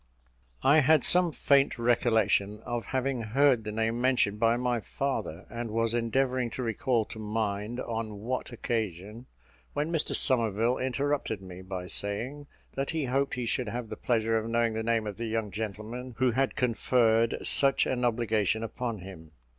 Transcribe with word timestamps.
I 0.63 0.79
had 0.79 1.03
some 1.03 1.31
faint 1.31 1.77
recollection 1.77 2.61
of 2.61 2.85
having 2.85 3.21
heard 3.21 3.63
the 3.63 3.71
name 3.71 4.01
mentioned 4.01 4.39
by 4.39 4.57
my 4.57 4.79
father, 4.79 5.45
and 5.47 5.69
was 5.69 5.93
endeavouring 5.93 6.49
to 6.57 6.63
recall 6.63 7.05
to 7.05 7.19
mind 7.19 7.79
on 7.79 8.15
what 8.21 8.51
occasion, 8.51 9.27
when 9.73 9.91
Mr 9.91 10.15
Somerville 10.15 10.79
interrupted 10.79 11.39
me 11.39 11.61
by 11.61 11.85
saying, 11.85 12.47
that 12.73 12.89
he 12.89 13.05
hoped 13.05 13.35
he 13.35 13.45
should 13.45 13.69
have 13.69 13.89
the 13.89 13.95
pleasure 13.95 14.39
of 14.39 14.49
knowing 14.49 14.73
the 14.73 14.81
name 14.81 15.05
of 15.05 15.17
the 15.17 15.27
young 15.27 15.51
gentleman 15.51 16.15
who 16.17 16.31
had 16.31 16.55
conferred 16.55 17.37
such 17.43 17.85
an 17.85 18.03
obligation 18.03 18.63
upon 18.63 19.01
him. 19.01 19.33